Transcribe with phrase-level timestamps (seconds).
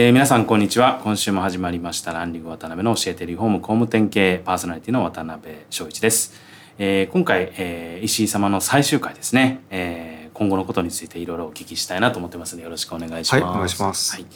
[0.00, 1.00] えー、皆さんこんにちは。
[1.02, 6.34] 今週も始まりましたランリング渡辺の教えてリフォーム工務店系パーソナリティの渡辺翔一です、
[6.78, 14.26] えー、今回、えー、石井様の最終回ですね、えー、今後のことについていろいろお聞きしたいなと思ってますのでよろしくお願いします、はい、お願いします、はい。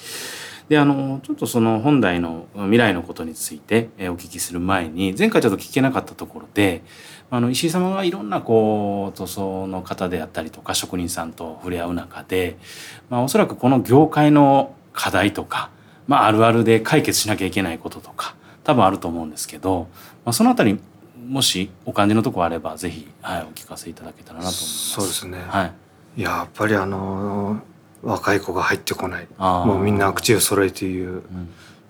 [0.69, 6.83] であのちょっとその本題の未来のことについて、えお聞きする前に前回ちょっと聞けなかったところで
[7.31, 12.57] あの石井様がいろんなこう塗装の方であったりとか職人さんと触れ合う中で、
[13.11, 15.71] まあ、おそらくこの業界の課題とか、
[16.07, 19.89] まあ、あるあるで解決しなきゃいけないこととか多分あると思うんですけど、
[20.25, 20.79] まあ、そのあたり
[21.27, 24.91] もしお感じのとこあればぜひ、はい、お聞かせいただけたらなと思います。
[24.91, 25.71] そうですね、は
[26.17, 27.61] い、やっぱりあの
[28.03, 29.29] 若い子が入ってこない。
[29.39, 31.23] もうみんな口を揃えていう、うん、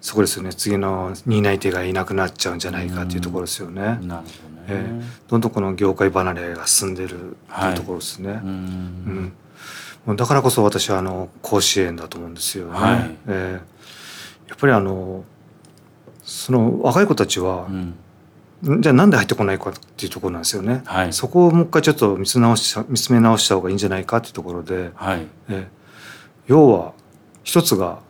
[0.01, 0.53] そこですよね。
[0.53, 3.83] 次の担い手がいなくなっちゃうんじゃないかっていうところですよね。
[3.83, 4.25] なるほどね。
[4.69, 8.33] えー、どんどんこの業界離れが進んでるっていうところですね。
[8.33, 8.47] はい、うん。
[8.47, 9.33] うん、
[10.07, 12.73] だからこそ私はあの甲子園だと思うんですよね。
[12.73, 15.25] はい、えー、やっぱりあの
[16.25, 17.67] その若い子たちは、
[18.63, 20.83] うん、じゃあなんで入ってこないかっていうところなんですよね。
[20.87, 25.67] はい、そこをもう一回ちょっと見つ直し見つめ直した方がいいんじゃないかっていうところで、はい、えー、
[26.47, 26.95] 要は
[27.45, 28.01] 一つが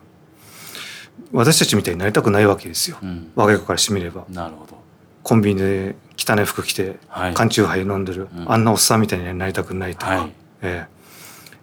[1.31, 4.25] 私たちみたいになりたくないわけですよ、うん、若い子からしてみれば。
[4.29, 4.81] なるほど。
[5.23, 6.97] コンビニで汚い服着て、
[7.33, 11.02] 缶チューハイ飲んでる、うん、あんなおっさんみたいになりたくないとか、はい、えー、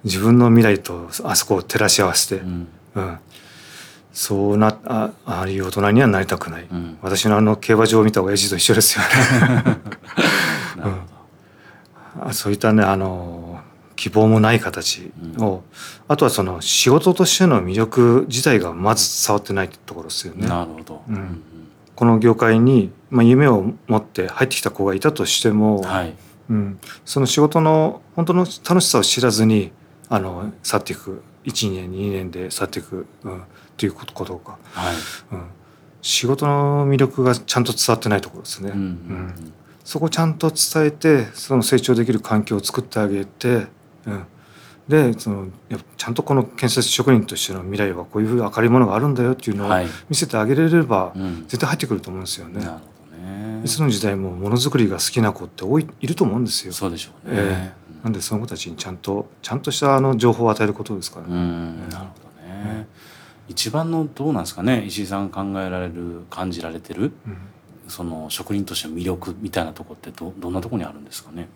[0.04, 3.18] 自分の未来とあそこを照らし合わせて、うん、うん、
[4.12, 9.76] そうなあああいう大人にはなりたくない、うん、私のあの競馬場を見た親父と一緒ですよね。
[12.27, 13.60] うん、そういったねあの
[14.00, 15.60] 希望もない形を、うん、
[16.08, 20.48] あとはその仕事としての魅力自体がまず伝わってないところですよね。
[20.48, 21.42] なるほど、うん。
[21.94, 26.14] この業界に、まあ、夢を持って入ってきた子がいたとしても、はい、
[26.48, 29.70] うん、その仕事の本当の楽しさを知らずに
[30.10, 33.42] あの去っていく1年2年で去っていく、うん、
[33.76, 34.94] ということか、はい。
[35.32, 35.46] うん、
[36.02, 38.72] 仕事の魅力がちゃんと伝わってないところですね。
[38.74, 39.52] うん、うん、
[39.84, 43.68] そこをちゃんと伝えてその成長できる環境を作ってあげて、
[44.06, 44.26] うん、
[44.88, 45.46] でその
[45.96, 49.70] ちゃんとこの建設職人としての未来はこういう明るいものがあるんだよっていうのを
[50.08, 51.12] 見せてあげれれば、
[51.46, 52.66] 絶対入ってくると思うんですよね。
[53.64, 56.72] いつの時代もものづくりが好きな子って多いいると思うんですよ。
[56.72, 57.36] そうでしょうね。
[57.36, 61.34] えー、なんでその子たちにちゃんとちゃんとしたあの情報を与えることですからね。
[61.90, 62.86] なるほどね。
[63.48, 64.84] 一番のどうなんですかね。
[64.86, 67.36] 石井さん考えられる感じられてる、うん、
[67.88, 71.48] その職人としての魅力みたいなとこってどどんなところにあるんですかね。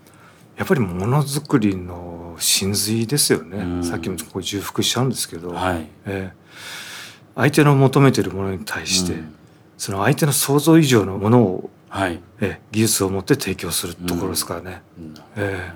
[0.56, 9.34] やっぱりものづくりの真髄ですよね、うん、さっきもこう重複しちゃうんですけど、はい、えー、相手の求めてるものに対して、うん、
[9.76, 12.20] その相手の想像以上のものを、はい。
[12.40, 14.82] えー、技術を持って提供するところですからね。
[14.98, 15.72] うん、え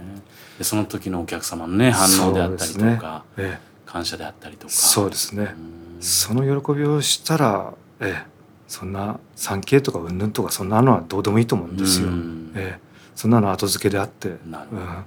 [0.58, 3.44] ー、その時のお客様のね反応であったりとか、ね。
[3.44, 4.72] えー、感謝であったりとか。
[4.72, 5.54] そうですね、
[6.00, 8.22] その喜びをしたら、えー、
[8.66, 12.08] そんな産経とか云々とかそんなのはどうでもいいと思うんですよ。
[12.56, 14.36] えーそんなの後付けであって。
[14.46, 15.04] なるほど、うん、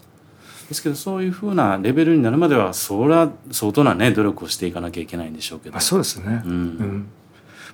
[0.67, 5.79] ですけどそういうふうなレベルになるまではそれは相当なね努力をしていかなきゃいけないんでしょうけど。
[5.79, 7.07] そうですね、うん、うん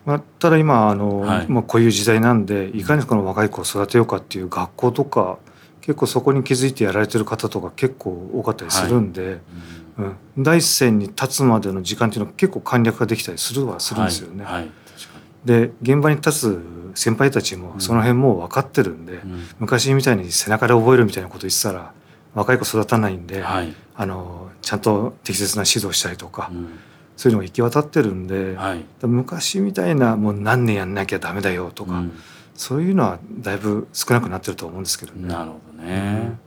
[0.05, 5.37] まあ、ただ今あの、はい、まあ、こういう時代なんでいかにこの若い子を育てようかっていう学校とか
[5.81, 9.39] 結構そこに気づいてやられてる方とか結構多かったりするんで、はい、
[9.99, 14.43] うん、第一線に立つまでの時間っていうのは結構簡略ができたりするはするんですよね。
[14.43, 14.69] はい、
[15.45, 16.61] で現場に立つ
[16.95, 21.93] 先輩たちもその辺もう分かってるんで、うん、昔みたいに背中で覚えるみたいなこと言ってたら
[22.33, 26.79] 若い子育たないんで、はい、あのちゃんと適切な指導したりとか、うん、
[27.17, 32.11] そういうのが行き渡ってるんで、はい、昔みたいなもう何年やんなきゃダメだよとか、うん、
[32.53, 35.27] そういうのはだいぶ少なくなってると思うんですけどね。
[35.27, 36.37] なるほどね、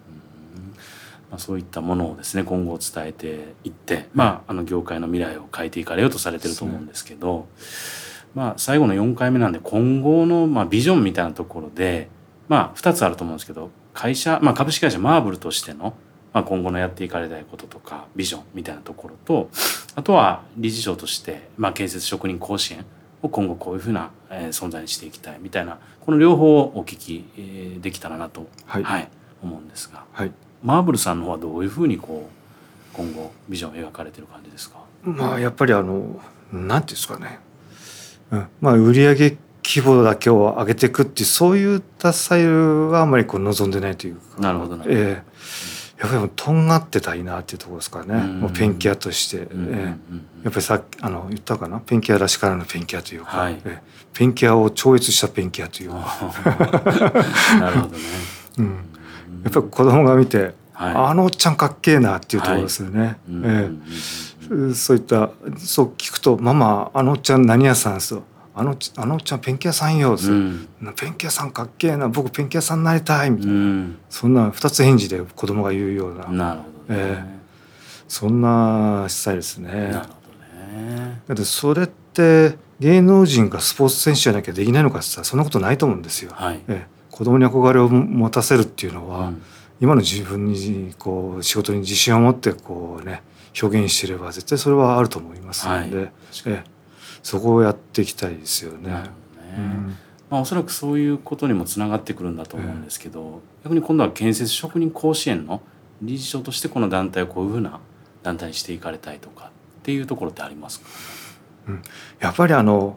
[1.29, 7.47] まあ、そういったものをですね今後伝えていって、まあ、あの業界の未来を変えていかれようとされてると思うんですけど。
[8.33, 12.09] まあ、最後の4回目なんで今後のまあビジョンみたいなところで、
[12.47, 15.95] まあ、2つあると思うんですけど会社、まあ、株式会社マーブルとしての、
[16.33, 19.51] まあ、今後のやっていかれたいこととかビジョンみたいなところと
[19.97, 22.85] あとは理事長として、まあ、建設職人甲子園
[23.23, 29.09] を今後こういうふうな存在にしていきたいみたいなこの両方をお聞きできたらなと、はい、はい、
[29.43, 30.33] 思うんですが、はい、
[30.63, 34.79] マーブルさんの方はどういうふうにこう今後ビジョンを描かれてる感じですか？
[35.03, 36.21] まあやっぱりあの
[36.53, 37.39] なんていうんですかね。
[38.31, 39.37] うん、まあ売上規
[39.85, 44.41] 模だけを上げていくっていうそういったスタイルはあんまりこう望んでないというか。
[44.41, 45.23] なるほど、ね、えー、
[46.01, 49.97] やっぱりとんがってたいなっていうところですかね、もうペンキ屋として、えー、やっ
[50.45, 51.79] ぱりさっきあの言ったかな？
[51.81, 53.79] ペンキ屋らしからぬペンキ屋というか、はい、えー、
[54.15, 55.99] ペンキ屋を超越したペンキ屋というか。
[57.61, 57.99] なるほどね、
[58.57, 58.67] うん、
[59.45, 68.23] やっぱり子供が見て、はい、あのおっちゃんかっけえなっていうところですよね、はい、えー、そういったそう聞くと「ママあのおっちゃん何屋さんですよ」
[68.61, 76.27] あのあのおっちゃんペンキ屋さんよ、うん、ペンキ屋さんかっけえな僕ペンキ屋さんになりたいみたいな、うん、そんな二つ返事で子供が言うような。
[76.29, 77.25] なるほど、ね、えー、
[78.07, 79.73] そんなスタイルですね。
[79.73, 81.23] なるほどね。
[81.27, 86.33] だってそれって芸能人がスポーツ選手じゃなきゃできないのかって言ったらそんなことないと思うんですよ。
[86.35, 89.43] はい、えー、子供に憧れを持たせるっていうのは、うん、
[89.81, 93.23] 今の自分にこう仕事に自信を持ってこうね
[93.59, 96.11] 表現してれば絶対それはあると思いますので、はい、
[96.45, 96.63] え
[97.23, 98.91] そこをやっていきたいですよね。
[100.31, 105.61] まあ、おそらくそういうことにもつながってくるんだと思うんですけど、えー、逆に今度は建設職人甲子園の
[106.03, 107.81] 理事長としてこの団体をこういうふうな
[108.23, 109.51] 団体にしていかれたいとか
[109.81, 110.87] っていうところってありますか、
[111.69, 111.83] うん、
[112.21, 112.97] やっぱりあの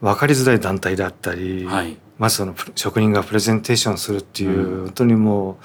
[0.00, 5.58] 分かりづらい団体だったり、はい、まずその職人がプレゼンテーションするっていう、うん、本当にも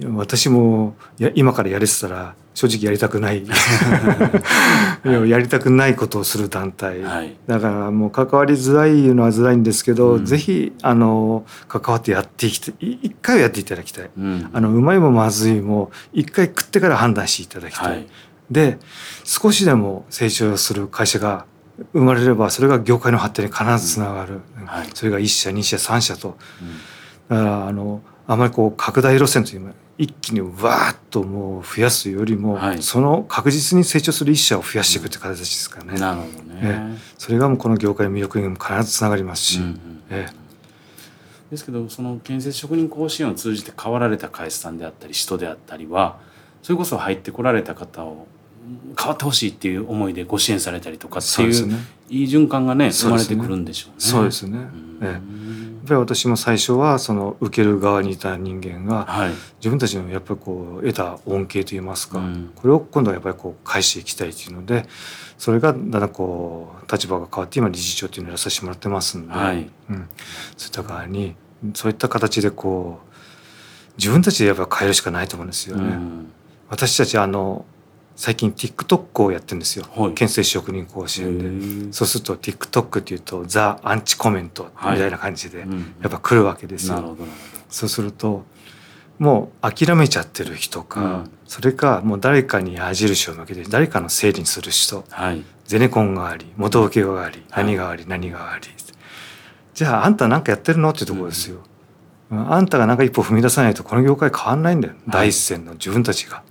[0.00, 3.44] う私もや今からやれてたら正直やりたくない。
[5.04, 12.74] やりたくないことをする団体、はい、だからもう関わりづらいのはづらいんですけど、うん、ぜひあの関わってやっていきたい。
[12.80, 18.06] 一回はやっていただきたい、うん、あのうまいもまずいも一回食ってから判断していただきたい、はい、
[18.50, 18.78] で
[19.24, 21.44] 少しでも成長する会社が
[21.92, 26.36] 生まれればそれが業界の発展に必ずつながる、うんはい、それが1社2社3社と、
[27.28, 35.98] だからあのあまりこう拡大路線という一気にわーっともう増やすよりも、はい、その確実に成長する一社を増やしていくって形ですかね。
[35.98, 39.58] なるほどね、えそれがもうこの業界の魅力にも必ずつながりますし。
[39.58, 39.80] うんうん
[40.10, 40.26] え
[41.50, 46.18] ですけどその建設職人甲子園を通じて変わられた会社さんであったり人であったりは
[46.62, 48.26] それこそ入ってこられた方を
[48.98, 51.76] 変わってほしいっていう思いでご支援されたりとかっていう、ね、
[52.08, 53.94] いい循環がね生まれてくるんでしょうね。
[53.98, 54.58] そうですね、
[55.02, 64.86] ええっぱり私も最初はその受ける側にいた人間が、はい、自分たちのやっぱりこう得た恩恵といいますか、うん、これを今度はやっぱりこう返していきたいというので
[65.36, 70.08] それがだんだんこう立場が変わって今理事長というのをやらさせてもらってますんで、はい、うん、
[70.56, 71.36] そういった側に
[71.74, 73.14] そういった形でこう
[73.98, 75.84] 自分たちでやっぱ変えるしかないと思うんですよね。
[75.84, 76.32] うん、
[76.68, 77.64] 私たちあの
[78.16, 81.36] 最近 TikTok をやってるんですよ、はい、建設職人講習
[81.86, 81.92] で。
[81.92, 85.66] そうすると TikTok っていうとザ・アンチコメントみたいな感じでや
[86.06, 87.16] っぱ来るわけですよ、はいうん、
[87.68, 88.44] そうすると
[89.18, 98.68] もう諦めちゃってる人か、うん、それかもう誰かに矢印を向けて誰かのせいにする人、はい、ゼネコンがあり元請けがあり、何があり何があり。
[99.74, 100.90] じゃああんた何かやってるの？
[100.90, 101.58] っていうところですよ、
[102.30, 106.44] あんたが何か一歩踏み出さないとこの業界変わんないんだよ、第一線の自分たちが。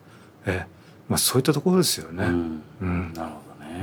[0.45, 0.74] ええ
[1.09, 2.25] まあ、そういったところですよね。
[2.25, 3.79] うん、うん、なるほどね。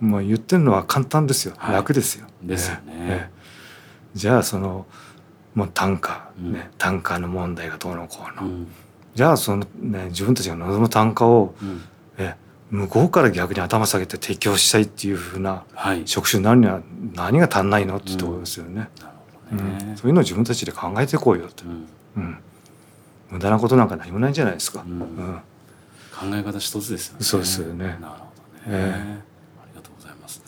[0.00, 2.26] うん、まあ言ってるのは簡単ですよ、はい、楽ですよ。
[2.42, 2.80] ですよね。
[2.86, 4.86] えー、じゃあその
[5.54, 8.66] もう単価、ね、単価の問題がどうのこうの、
[9.14, 11.54] じゃあその、ね、自分たちが望む単価を、
[12.16, 12.36] え
[12.70, 15.64] 向こうから逆に頭下げて提供したいっていうふうな
[16.04, 16.80] 職種になるには
[17.14, 18.88] 何が足んないのっていうところですよね。
[19.50, 19.96] ね。
[19.96, 21.64] そういうのを自分たちで考えていこうよと、
[22.16, 22.38] うん。
[23.30, 24.84] 無駄なことなんか何もないんじゃないですか。
[24.86, 25.40] うん
[26.18, 27.24] 考え方一つですよね。
[27.24, 27.84] そうですよね。
[27.84, 28.20] なるほどね。
[28.66, 30.42] えー、ありがとうございます。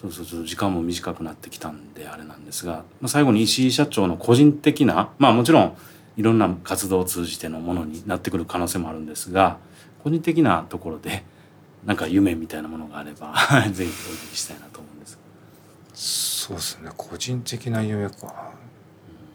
[0.00, 5.76] そうそうそう時間も短くなってきたんであれなんですが、まあ、最後に石井社長の個人的なまあもちろん
[6.16, 9.58] いろんな活動を通じてのものになってくる可能性もあるんですが
[10.02, 11.22] 個人的なところで
[11.84, 13.34] なんか夢みたいなものがあれば
[13.72, 15.18] ぜひお聞きしたいなと思うんです
[15.92, 18.52] そうですね個人的な夢か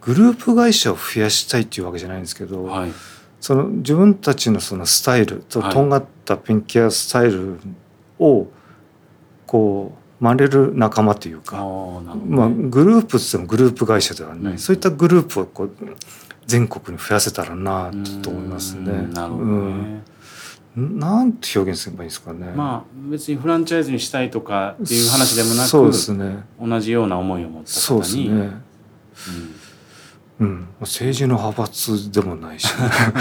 [0.01, 2.91] グループ会社を増やしたいっていうわけじゃないんですけど、はい、
[3.39, 7.59] その自分たちのそのスタイルととんがったペンキアスタイル
[8.19, 8.47] を
[9.45, 11.57] こう真似る仲間というか、
[12.27, 15.75] まあ、グループっってもグループ会社ではない、うん、そういったグループをこう
[16.45, 18.91] 全国に増やせたらなと思いますね。
[19.13, 20.03] なるほどね、
[20.77, 22.51] うん、なんて表現すればいいですかね。
[22.55, 26.45] まあ別にフランチャイズにしたいとかっていう話でもなく、そうですね。
[26.61, 28.25] 同じような思いを持った方に、そうですね。
[28.25, 28.61] うん
[30.39, 32.67] うん、政治の派閥でもないし、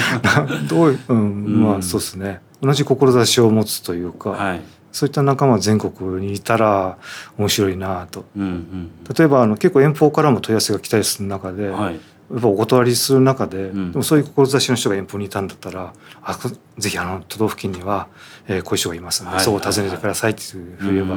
[0.69, 2.41] どういう、うん、まあそうですね。
[2.61, 6.99] 同じ志を持つというか、はい、そういった仲間全国にいたら
[7.37, 15.93] 面白いなと、うんうん、例えばあの結構遠方からも問い合わせが来たりする中で、はい、やっぱお断りする中で,、でもそういう志の人が遠方にいたんだったら
[16.23, 16.39] あ
[16.79, 18.07] ぜひあの都道府県には、
[18.47, 21.17] えー、こういう人がいますので、はい、そう訪ねてくださいっていうふうに言えば、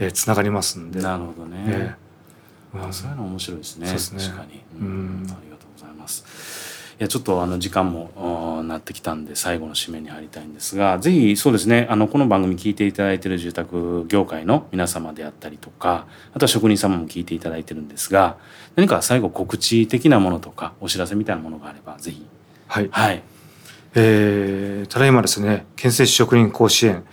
[0.00, 1.00] えー、つながりますんで。
[1.00, 2.07] なるほどね、えー、
[2.74, 3.86] うん、そういうの面白いですね。
[3.98, 4.22] すね。
[4.22, 6.88] 確かに、うん、ありがとうございます。
[6.98, 11.86] いやちょっとあの時間もなってきたんで最後の締めに入りたいんですがぜひそうですね。
[11.88, 18.36] あのこの番組聞いていただいている住宅業界の皆様であったりとかあとは職人様も聞いていただいてるんですが
[18.74, 22.26] 何か最後告知的なものとかお知らせみたいなものがあればぜひ。
[22.66, 23.22] はい、はい。
[23.94, 27.04] えー、ただいまですね建設職人甲子園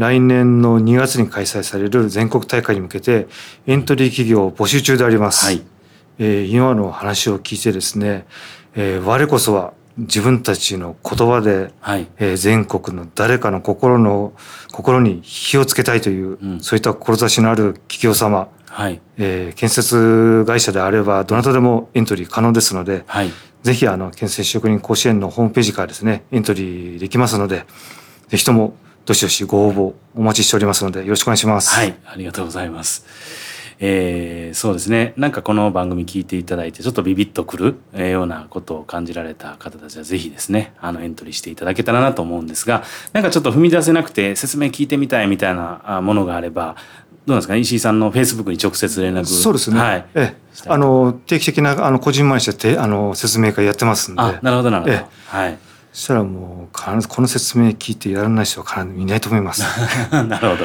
[0.00, 3.28] 来年の2月に開催される全国大会に向けて
[3.66, 5.46] エントリー企業を募集中であります。
[5.46, 5.62] はい、
[6.18, 8.26] えー、今の話を聞いてですね
[8.74, 14.32] えー、我こそは自分たちの言葉で、はい、えー、全国の誰かの心の
[14.72, 19.00] 心に火をつけたいという、うん、そういった志のある企業様、はい。
[19.18, 23.30] えー、建設会社であればどなたでもエントリー可能ですので、はい、
[23.62, 27.66] ぜひあの建設職人甲子園のホームページからですねエントリーできますので
[28.28, 31.74] ぜひともどしどしご応募お待ちしておりますのでよろしくお願いします。
[31.74, 33.04] はいありがとうございます。
[33.82, 35.14] えー、そうですね。
[35.16, 46.76] なんかこの番組聞いていただいてちょっとビビッとくるようなことを感じられた方たちはぜひですねあのエントリーしていただけたらなと思うんですがなんかちょっと踏み出せなくて説明聞いてみたいみたいなものがあれば
[47.24, 54.20] どうなんですか、ね、石井さんのフェイスブックに直接連絡そうですね、はい、ええ、あの定期的なあの個人前してあの説明会やってますんで。
[54.20, 55.58] なるほどなるほど、はい
[55.92, 59.62] そしたらもう必ずこの説明聞いてやらない人は必ずいないと思います。
[60.12, 60.64] なるほど。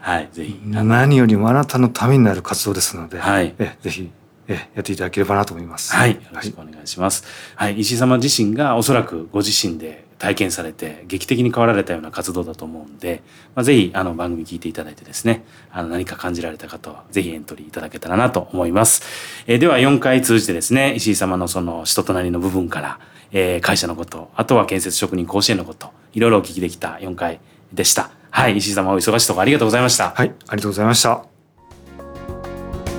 [0.00, 0.60] はい、ぜひ。
[0.64, 4.10] 何よりもあなたのためになる活動ですので、はい、えぜひ
[4.48, 5.94] えやっていただければなと思います。
[5.94, 7.24] はい、よろしくお願いします。
[7.56, 13.22] はい、はい、石井様自身がおそらくご自身で体験されて劇的に変わられたような活動だと思うんで、
[13.54, 19.02] まあ、ぜひあの番組聞いていただいてですねあの何か感じられた方はぜひエントリーいただけたらなと思います。
[19.46, 22.98] えー、では4回通じてですね石井様のその人となりの部分から
[23.34, 27.40] えー、会社のこと、あとは建設職人甲子園のこと、いろいろお聞きできた4回
[27.72, 28.10] でした。
[28.30, 30.10] はい、石井様お忙しいところありがとうございました。
[30.10, 31.24] はい、ありがとうございました。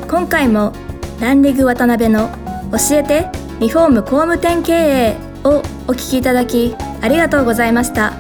[0.09, 0.73] 今回も
[1.21, 2.29] ランリグ渡辺の
[2.71, 3.29] 教えて
[3.59, 6.75] リフォーム工務店経営をお聞きいただき
[7.05, 8.13] ありがとうございました。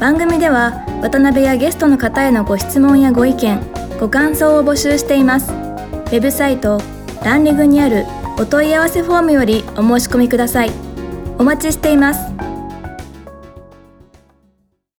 [0.00, 3.60] 番組では渡辺やゲストの方へのご質問やご意見、
[4.00, 5.52] ご感想を募集しています。
[5.52, 6.80] ウェブサイト
[7.22, 8.06] ランリグにある
[8.38, 10.70] お問い合わせフォームよりお申し込みください。
[11.38, 12.43] お待ちしています